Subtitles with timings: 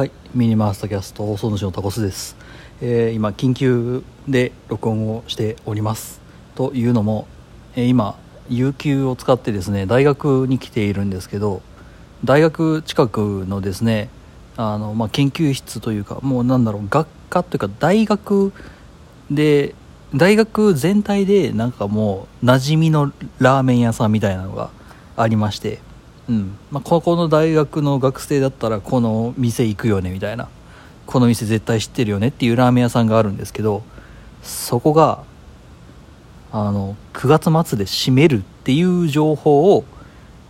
[0.00, 2.34] はい、ミニマースタキャスト放送主のタコスです、
[2.80, 6.22] えー今緊急で録音をしております。
[6.54, 7.26] というのも、
[7.76, 8.18] えー今
[8.48, 11.60] 有給を使ってですね大学に来ているんですけど
[12.24, 14.08] 大学近くのですね
[14.56, 18.54] あの、まあ、研究室というかもうなんだろう学科というか大学
[19.30, 19.74] で
[20.16, 24.70] 大学全体でなんかもう馴染みのラーメン屋さんみたいなのが
[25.18, 25.78] ありまして、
[26.30, 30.48] うんまあ、ここの大学の学生だったらこの店行くよねみたいな
[31.04, 33.82] この店絶対知ってるよねっていうラーメン屋さんがあるんですけど
[34.40, 35.24] そこが
[36.52, 39.84] あの9月末で閉めるっていう情報を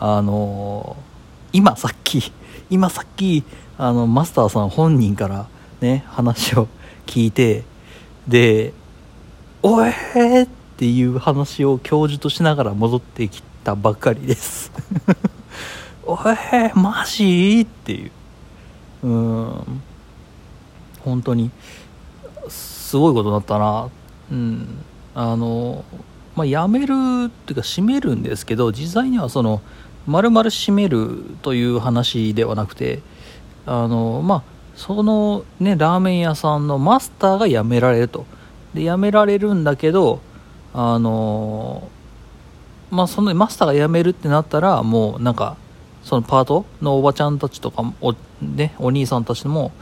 [0.00, 0.96] あの
[1.52, 2.32] 今さっき
[2.70, 3.44] 今さっき
[3.76, 5.46] あのマスターさん本人から
[5.82, 6.68] ね話を
[7.04, 7.64] 聞いて
[8.26, 8.72] で
[9.62, 14.72] 「おえー!」っていう話を教授としながら戻ってきたばっかりです
[16.08, 17.62] おえー、マジ？
[17.62, 18.10] っていう。
[19.02, 19.82] うん。
[21.04, 21.50] 本当に
[22.48, 23.90] すごいことだったな。
[24.30, 24.78] うん。
[25.14, 25.84] あの
[26.36, 26.92] まあ辞める
[27.26, 29.62] っていうか閉めるんですけど実際にはその
[30.06, 33.00] 丸々閉めるという話ではなくて
[33.64, 34.42] あのまあ
[34.74, 38.26] そのねラーメン屋さんのマスターが辞められると。
[38.74, 40.20] で辞められるんだけど
[40.74, 41.88] あの
[42.90, 45.56] まあそのマスターが辞めるってなったらもうなんか
[46.06, 49.72] そのパートのおばちゃんたちとかお,、ね、お兄さんたちも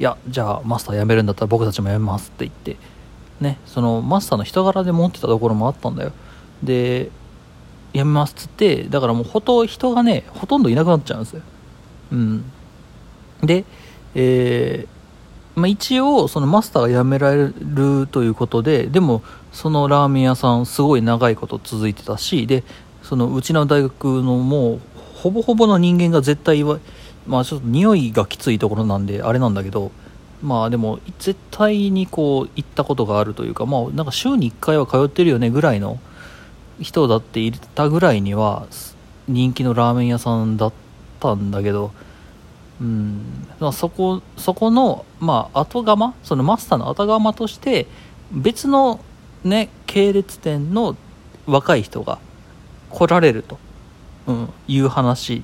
[0.00, 2.78] いやじゃあマスター辞めるんだったら僕たちも辞めますって言って
[3.38, 6.12] ねそのマスターの人柄で持ってたところもあったんだよ。
[6.62, 7.10] で
[7.92, 11.42] 辞めますっつってだからもうほと人がねほとんどいなくなっちゃうんですよ。
[12.12, 12.44] うん。
[13.42, 13.64] で
[14.14, 14.94] えー
[15.54, 22.64] まあ、一応そのマスターが辞められるということででもそのラーメン屋さんすごい長いこと続いてたしで
[23.02, 24.80] そのうちの大学のもう
[25.24, 26.80] ほぼほぼの人間が絶対は
[27.26, 29.90] まあちょっと匂いがきついところなんであれなんだけど
[30.42, 35.98] まあでも絶対にこう行ったことがあるというかまあなんか週に1回は通ってるよねぐらいの
[36.78, 38.66] 人だっていたぐらいには
[39.26, 40.72] 人気のラーメン屋さんだっ
[41.20, 41.92] たんだけど
[42.80, 47.86] うん、そこそこの、まあ、後釜そのマスターの後釜として
[48.30, 49.00] 別の、
[49.42, 50.96] ね、系列店の
[51.46, 52.18] 若い人が
[52.90, 53.58] 来られると、
[54.26, 55.42] うん、いう話、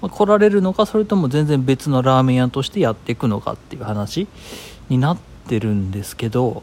[0.00, 4.26] まあ、来られるのかそれとも全然別のラーメン屋としてやっていくのかっていう話
[4.88, 5.18] になっ
[5.48, 6.62] てるんですけど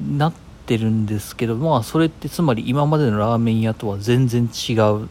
[0.00, 0.32] なっ
[0.66, 4.72] てるんですけどまあそれってつまり今までのラーメン屋とは全然違
[5.02, 5.08] う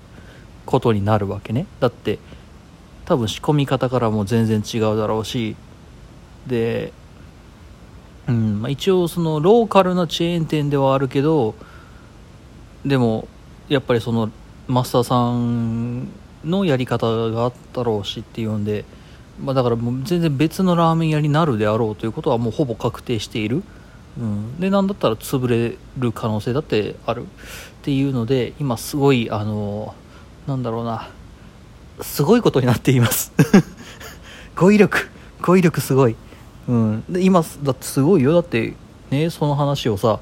[0.66, 1.66] ことになるわけね。
[1.80, 2.20] だって
[3.06, 5.56] 多分仕込み方からも全然違うだろうし
[6.48, 6.94] で、
[8.28, 11.56] うんまあ、一応そのローカルなチェーン店ではあるけど
[12.86, 13.28] でも
[13.68, 14.32] やっぱりその
[14.72, 16.08] マスターさん
[16.46, 18.86] のやり方があったろうしっていうんで、
[19.40, 23.64] まあ、だからもう全然別のラーメン屋になるであろうということはもうほぼ確定している、
[24.18, 27.26] うん、でなんだったら潰れる可能性だってあるっ
[27.84, 29.94] ていうので今すごいあの
[30.48, 31.10] なんだろうな。
[32.02, 33.32] すごいことになっています。
[34.56, 35.10] 語彙力。
[35.42, 36.16] 語彙力すごい、
[36.68, 38.34] うん、で今だってすごいよ。
[38.34, 38.74] だって
[39.10, 40.20] ねその話をさ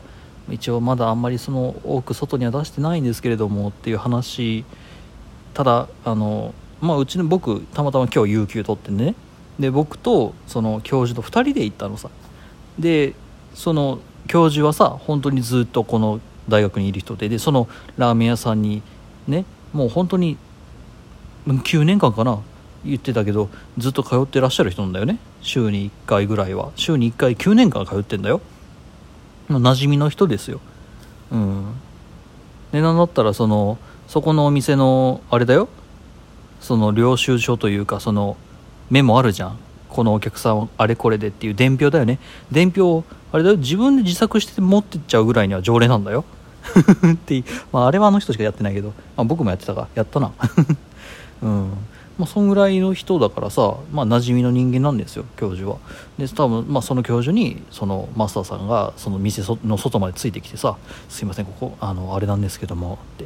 [0.52, 4.66] 一応まだあんまりその多く外には出してないんですけれどもっていう話。
[5.54, 9.16] ただあのまあうちの僕たまたま今日有給取ってね。
[9.60, 12.10] で僕とその教授と2人で行ったのさ。
[12.78, 13.14] で
[13.54, 17.30] その教授はさ本当にずっとこの大学にいる人で。
[17.30, 17.68] でその
[17.98, 18.82] ラーメン屋さんに
[19.28, 20.38] ねもう本当に
[21.48, 22.40] 9年間かな
[22.86, 25.20] 言ってたけどずっと通ってらっしゃる人なんだよね。
[25.42, 26.72] 週に1回ぐらいは。
[26.76, 28.42] 週に1回9年間通ってんだよ。
[29.58, 30.60] 馴染みの人ですよ。
[31.32, 31.74] うん。
[32.72, 33.78] でなんだったらその
[34.08, 35.68] そこのお店のあれだよ。
[36.60, 38.38] その領収書というかその
[38.90, 39.58] メモあるじゃん。
[39.90, 42.20] このお客さんあれこれでっていう伝票だよね。
[42.52, 43.58] 伝票あれだよ。
[43.58, 46.26] 自分で自作して持ってっちゃうぐらいには常連なんだよ。
[47.14, 50.32] ってまあ、あれはあの人しかやってないけど、まあ、僕もやってたかやったな。
[51.42, 51.72] うん。
[52.20, 55.78] まあ、そんぐらいの人だからさ、まあ、馴染みの人間なんですよ教授は。
[56.18, 60.78] で多分、まあ、その教授にそのマスターさんがその店の外までついてきてさ
[61.10, 63.26] 「すいませんここあのあれなんですけども」って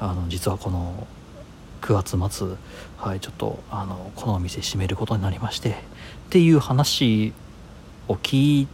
[0.00, 1.06] あの実はこの
[1.82, 2.56] 9月末、
[2.96, 5.74] はい、ちょっとあのこのお店閉めることになりましてっ
[6.30, 7.32] ていう話
[8.08, 8.68] を聞い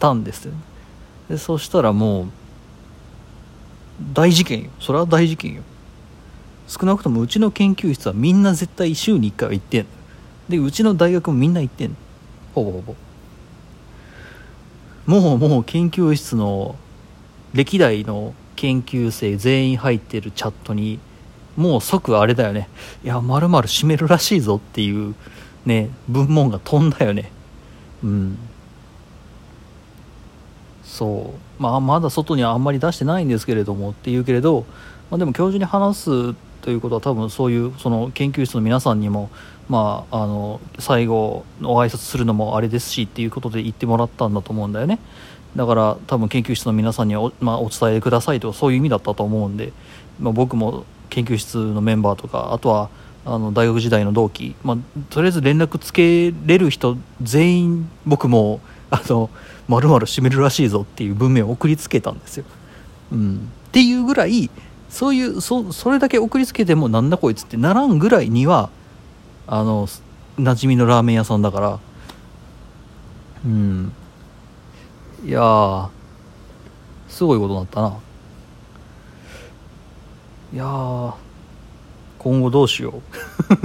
[0.00, 0.52] たんですよ
[1.28, 2.26] でそしたらもう
[4.12, 4.70] 大事件よ。
[4.80, 5.62] それは大事件よ。
[6.66, 9.86] 少なくともうちの研究室はみんな絶対週に1回は行ってん
[10.48, 11.96] でうちの大学もみんな行ってん
[12.54, 12.94] ほぼほぼ。
[15.06, 16.74] もうもう研究室の
[17.54, 20.98] 歴代の研究生全員入ってるチャットに
[21.56, 22.68] もう即あれだよね。
[23.04, 25.14] いやまるまる閉めるらしいぞっていう
[25.64, 27.30] ね文門が飛んだよね。
[28.02, 28.38] うん。
[30.82, 31.62] そう。
[31.62, 34.64] まあまだ外にはあんまり出してないんですけれどもっていうけれど、
[35.10, 36.34] まあ、でも教授に話す
[36.66, 39.30] ということは多分そういうその研究室の皆さんにも
[39.68, 44.98] まああの最後お挨拶するのもあれですしっていうことで言ってもらったんだと思うんだよね。
[45.54, 49.72] だから多分研究室の皆さんにはお,、まあ、お伝えくださいとそういう意味だったと思うんで、
[50.18, 52.90] まあ、僕も研究室のメンバーとかあとは
[53.24, 54.76] あの大学時代の同期、まあ、
[55.08, 58.60] とりあえず連絡つけれる人全員僕も
[58.90, 59.30] あの
[59.68, 62.44] 丸々閉めるらしいぞっていう文面を送りつけたんですよ、
[63.12, 64.50] うん、っていうぐらい
[64.88, 68.70] そういうそそれだけ送りつけてもなんだこいつってならんぐらいには
[69.46, 69.86] あの
[70.38, 71.78] 馴染みのラーメン屋さんだから。
[73.44, 73.92] うん。
[75.24, 75.88] いや
[77.08, 77.98] すごいことになったな。
[80.52, 81.14] いや
[82.18, 83.02] 今後どうしよう。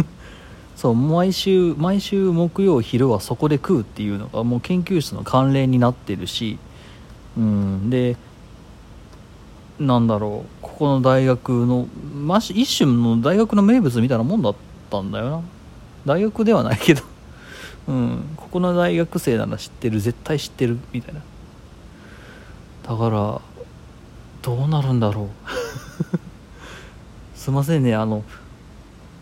[0.75, 6.57] そう毎週毎週木曜昼はそこで食うっていうのがもう研究室の慣例になってるし
[7.37, 7.89] うん。
[7.89, 8.17] で
[9.79, 14.55] なんだろうここの大学の、ま、一種の大学の名物みたいなもんだっ
[14.89, 15.41] たんだよな。
[16.05, 17.03] 大学ではないけど。
[17.87, 18.23] うん。
[18.35, 21.21] ここの大学生なら知ってる絶対知ってるみたいな。
[22.83, 23.41] だから
[24.41, 25.27] どうなるんだろう。
[27.37, 27.95] すいませんね。
[27.95, 28.23] あの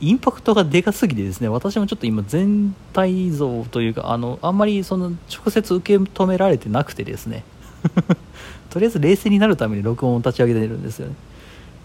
[0.01, 1.49] インパクトがでかすぎてですね。
[1.49, 7.43] 私もちょっと今全体像というかあのあんまりその直接受け止められてなくてですね。
[8.69, 11.15] とりあえず冷静になるために録音を立ち上げてるんですよね。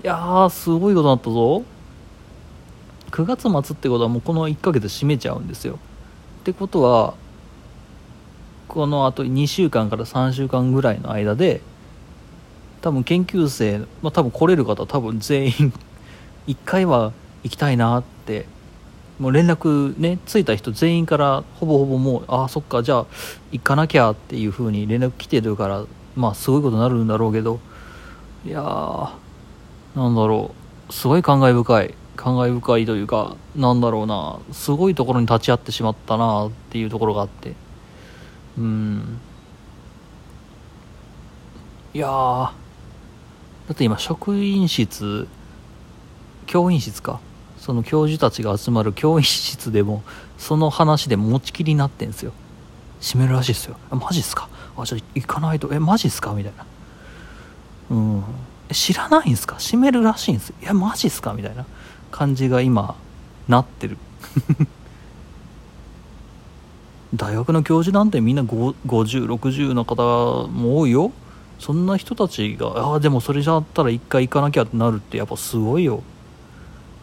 [0.02, 1.64] いやーすごいことになったぞ。
[3.10, 5.78] 9月末ってことはもうこの1ヶ月閉めちゃうんですよ。
[6.40, 7.14] ってことは
[8.68, 11.60] このあと2週間から3週間ぐらいの間で
[12.82, 15.72] 多分研究生、まあ、多分来れる方多分全員
[16.48, 17.12] 1回は
[17.44, 18.46] 行きたいなって
[19.18, 23.06] もう連絡ねついた人全員からほぼほぼもうああそっかじゃあ
[23.52, 25.84] 行かなきゃっていう風に連絡来てるから
[26.16, 27.60] まあすごいことになるんだろうけど。
[28.46, 29.10] いやー
[29.96, 30.54] なんだろ
[30.88, 30.92] う。
[30.92, 31.94] すごい感慨深い。
[32.16, 34.38] 感慨深いというかなんだろうな。
[34.52, 37.54] すごいところに立ち会ってしまったなっていうところがあって。
[38.58, 39.18] うん。
[41.94, 42.52] いやだ
[43.72, 45.26] って今職員室
[46.46, 47.20] 教員室か。
[47.58, 50.02] その教授たちが集まる教員室でも
[50.36, 52.32] その話で持ちきりになってんすよ。
[53.00, 53.76] 閉めるらしいですよ。
[53.90, 54.50] マジっすか？
[54.76, 55.72] あじゃあ行かないと。
[55.72, 56.32] えマジっすか？
[56.32, 56.66] みたいな
[57.90, 58.24] うん。
[58.72, 59.56] 知らないんすか？
[59.56, 60.52] 閉めるらしいんです。
[60.62, 61.32] いやマジっすか？
[61.34, 61.64] みたいな
[62.10, 62.94] 感じが今
[63.48, 63.98] なってる。
[67.14, 71.12] 大学の教授なんてみんな5060の方も多いよ。
[71.60, 76.02] そんな人たちがああでもそれじゃったら一回行かなきゃってなるってやっぱすごいよ。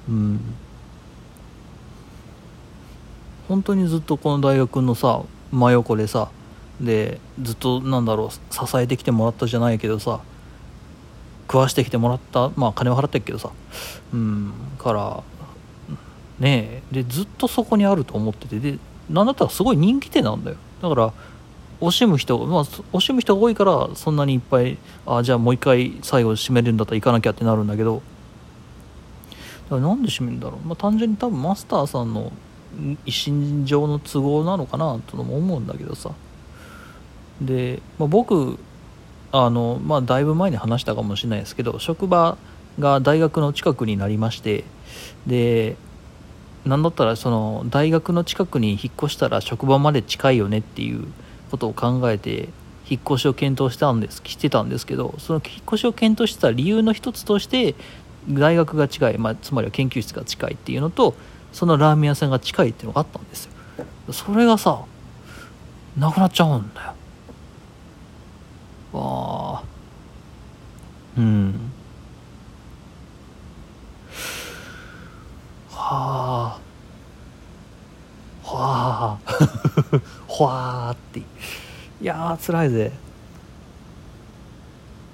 [0.09, 0.41] うん。
[3.47, 5.21] 本当にずっとこの大学のさ
[5.51, 6.29] 真横でさ
[6.81, 10.19] でずっとなんだろう支えてきてもらったじゃないけどさ
[11.47, 13.51] 食わしてきてもらったまあ金は払ってるけどさ
[14.13, 15.23] うんから
[16.39, 18.79] ねえでずっとそこにあると思っててで
[19.09, 20.57] なんだったらすごい人気店なんだよ。
[20.81, 21.13] だから
[21.81, 28.01] 惜しむ人まあ惜しむ人が多いからそんなにいっぱいあじゃあもう一回最後締めるんだったら行かなきゃってなるんだけど
[29.65, 32.31] だからなんで閉めるんだろう、まあ、単純に多分マスターさんの
[33.05, 36.11] 一身上の都合なのかなとも思うんだけどさ。
[37.41, 38.57] で、まあ、僕
[39.31, 42.37] あの、まあ、だいぶ前に話したかもしれないですけど職場
[42.79, 44.63] が大学の近くになりまして
[45.27, 45.75] で
[46.65, 51.07] なんだったらその大学の近くに引っ越したら職場まで近いよねっていう
[51.49, 52.49] ことを考えて
[52.87, 57.75] 引っ越しを検討したんですしてたんですけどその引っ越しを検討してた理由の一つとして
[58.29, 61.15] 大学が近い、まあ、つまりは研究室が近いっていうのと
[61.51, 63.51] そのラーメン屋さんが近いっていうのがあったんですよ。
[64.11, 64.83] それがさ
[65.97, 66.93] なくなっちゃうんだよ。
[68.93, 69.63] わあ
[71.17, 71.71] うん。
[75.69, 76.59] は
[78.43, 79.31] あはあ。
[80.27, 81.19] はあって。
[81.19, 81.23] い
[82.01, 82.91] やー辛いぜ。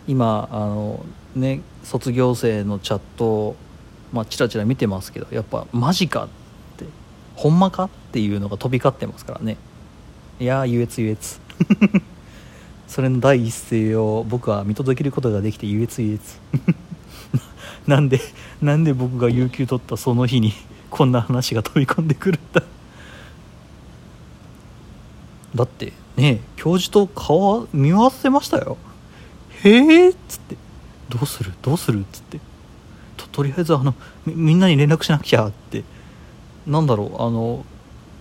[0.07, 1.05] 今あの
[1.35, 3.55] ね卒業生のチャットを
[4.13, 6.27] まあチラチラ見てますけどやっぱマジかっ
[6.77, 6.85] て。
[7.35, 9.57] ほんまかっていうのが飛び交ってますからね。
[10.39, 11.39] いやー優越優越。
[12.87, 16.39] それの第一声を僕は見届けることができて優越優越
[17.87, 18.19] なんで
[18.61, 20.53] なんで僕が有給取ったその日に
[20.89, 22.63] こんな話が飛び込んでくるんだ。
[25.55, 28.77] だってね教授と顔は見合わせましたよ。
[29.63, 30.57] へえっつって。
[31.09, 31.53] どうする？
[31.61, 32.01] どうする？
[32.01, 32.39] っつって。
[33.15, 33.93] ととりあえずあの
[34.25, 35.83] みんなに連絡しなくちゃって。
[36.65, 37.65] なんだろうあの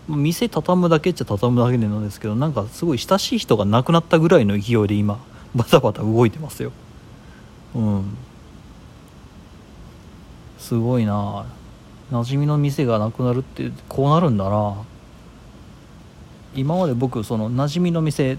[0.09, 5.19] 店畳むだけっちゃ畳むだけなんですけどなんかすごい親しい人が亡くなったぐらいの勢いで今
[5.55, 6.71] バタバタ動いてますよ。
[7.75, 8.17] うん。
[10.59, 11.47] すごいな。
[12.13, 14.75] 馴染みの店がなくなるってこうなるんだな。
[16.55, 18.39] 今まで僕その馴染みの店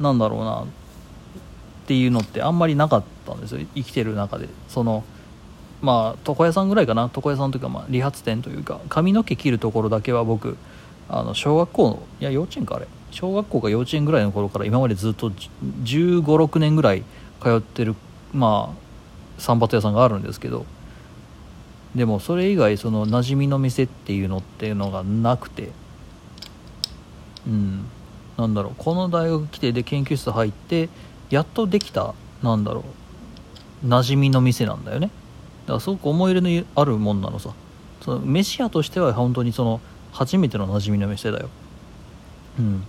[0.00, 0.66] なんだろうなっ
[1.86, 3.66] ていうのってあんまりなかったんですよ。
[3.74, 4.48] 生きてる中で。
[4.68, 5.04] その
[5.82, 7.10] まあ床屋さんぐらいかな。
[7.14, 10.56] 床屋さんというかまあ理髪店というか髪の毛切るところだけは僕
[11.08, 12.86] あの小学校いや幼稚園かあれ。
[13.10, 15.50] 小学校か幼稚園ぐらいの頃から今までずっと1
[15.84, 17.04] 5 6年ぐらい
[17.40, 17.94] 通ってる
[18.32, 20.66] まあ散髪屋さんがあるんですけど。
[21.94, 25.70] でもそれ以外その馴染みの店っていうのっていうのがなくて。
[27.46, 27.84] うん。
[28.36, 28.72] なんだろう。
[28.76, 30.88] この大学規定で研究室入って
[31.30, 32.84] やっとできたなんだろ
[33.84, 33.86] う。
[33.86, 35.10] 馴染みの店なんだよね。
[35.66, 37.50] だからすごく思い入れのあるもんなのさ。
[38.00, 39.80] その飯屋としては本当にその
[40.14, 41.48] 初めての馴染みの店だよ。
[42.58, 42.84] うん。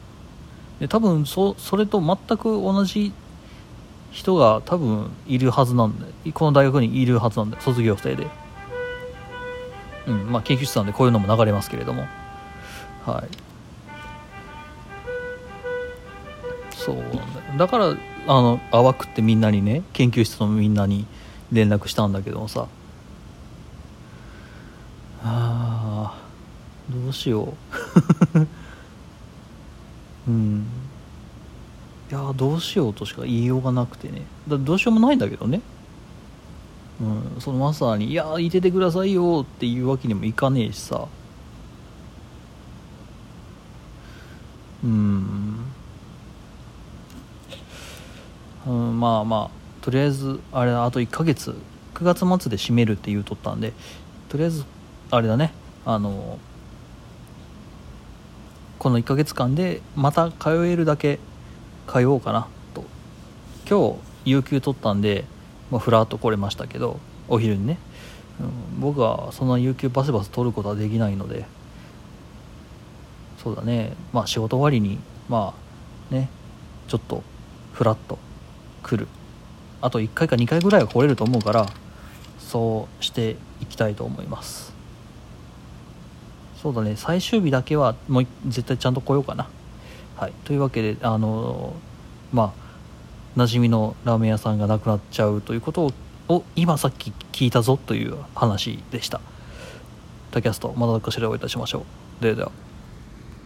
[0.80, 3.12] で多分そそれと全く同じ
[4.12, 7.64] 人が多分いるはずなんでこの大学にいるはずなんだよ。
[7.64, 8.28] 卒業生で。
[10.08, 10.32] うん。
[10.32, 12.08] まあ研究室なんでこういうのも流れますけれども。
[13.06, 13.46] はい。
[16.86, 17.86] そうなんだだから
[18.28, 21.08] あの淡くってみんなにね研究室のみんなに
[21.52, 22.68] 連絡したんだけどもさ
[25.24, 26.16] あ
[27.04, 27.54] どうしよ
[28.36, 28.40] う。
[30.28, 30.66] うん。
[32.10, 34.22] いやどうしようとしか言いようがなくてね。
[34.48, 35.62] だどうしようもないんだけどね。
[37.02, 37.04] う
[37.38, 37.42] ん。
[37.42, 41.08] そのまさに「いやいててくださいよ」っていうわけにもいかねえしさ。
[44.84, 45.60] うん。
[48.68, 51.56] うんまあまあとりあえずあれあと1ヶ月。
[51.96, 53.72] 9月末で閉めるって言うとったんで
[54.28, 54.66] とりあえず
[55.12, 55.54] あれだね。
[55.86, 56.40] あの
[58.86, 61.18] この1ヶ月間でまた通えるだけ
[61.88, 62.84] 通おうかなと。
[63.68, 65.26] 今日有給取ったんで、
[65.72, 67.80] まあ、ふらっと来れましたけどお昼にね、
[68.40, 71.48] うん、僕はそんな有給バスバス取ることはできないので。
[73.44, 73.94] そうだね。
[74.14, 75.00] まあ仕事終わりに
[75.30, 75.56] ま
[76.12, 76.30] あね
[76.88, 77.24] ちょっと
[77.74, 78.20] ふらっと
[78.84, 79.08] 来る。
[79.82, 81.66] あと1回か2回ぐらいは来れると思うから
[82.38, 84.75] そうしていきたいと思います。
[86.66, 89.48] そうだね最終日だけはもう絶対ちゃんと来ようかな
[90.16, 91.74] はいというわけであの
[92.34, 95.94] まあ馴染みのラーメン屋さんがなくなっちゃうということ
[96.28, 99.22] を今さっき聞いたぞという話でした。
[100.32, 101.86] タキャストまたかしらおいたしましょ
[102.20, 102.24] う。
[102.24, 102.65] ではでは。